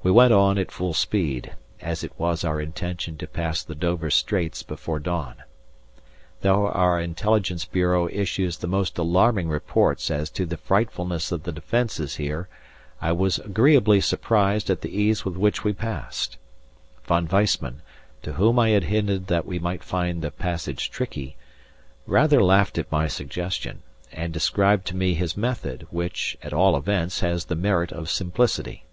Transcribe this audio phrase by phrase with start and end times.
[0.00, 4.10] We went on at full speed, as it was our intention to pass the Dover
[4.10, 5.34] Straits before dawn.
[6.42, 11.50] Though our intelligence bureau issues the most alarming reports as to the frightfulness of the
[11.50, 12.48] defences here
[13.00, 16.36] I was agreeably surprised at the ease with which we passed.
[17.04, 17.82] Von Weissman,
[18.22, 21.36] to whom I had hinted that we might find the passage tricky,
[22.06, 27.18] rather laughed at my suggestion, and described to me his method, which, at all events,
[27.18, 28.84] has the merit of simplicity.